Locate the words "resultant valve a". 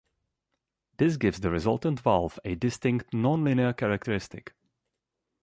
1.51-2.55